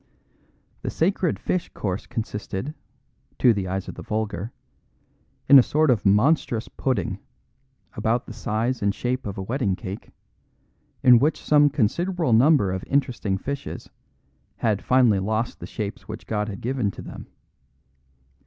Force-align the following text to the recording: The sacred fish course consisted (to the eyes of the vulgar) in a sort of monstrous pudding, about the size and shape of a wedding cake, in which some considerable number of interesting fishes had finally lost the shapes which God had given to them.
The 0.81 0.89
sacred 0.89 1.37
fish 1.37 1.69
course 1.75 2.07
consisted 2.07 2.73
(to 3.37 3.53
the 3.53 3.67
eyes 3.67 3.87
of 3.87 3.93
the 3.93 4.01
vulgar) 4.01 4.51
in 5.47 5.59
a 5.59 5.61
sort 5.61 5.91
of 5.91 6.07
monstrous 6.07 6.67
pudding, 6.67 7.19
about 7.93 8.25
the 8.25 8.33
size 8.33 8.81
and 8.81 8.95
shape 8.95 9.27
of 9.27 9.37
a 9.37 9.43
wedding 9.43 9.75
cake, 9.75 10.09
in 11.03 11.19
which 11.19 11.39
some 11.45 11.69
considerable 11.69 12.33
number 12.33 12.71
of 12.71 12.83
interesting 12.87 13.37
fishes 13.37 13.91
had 14.55 14.81
finally 14.81 15.19
lost 15.19 15.59
the 15.59 15.67
shapes 15.67 16.07
which 16.07 16.25
God 16.25 16.49
had 16.49 16.61
given 16.61 16.89
to 16.89 17.03
them. 17.03 17.27